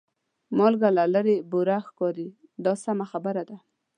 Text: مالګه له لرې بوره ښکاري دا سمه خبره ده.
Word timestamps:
مالګه 0.57 0.89
له 0.97 1.03
لرې 1.13 1.35
بوره 1.51 1.77
ښکاري 1.87 2.29
دا 2.65 2.73
سمه 2.83 3.05
خبره 3.11 3.43
ده. 3.49 3.57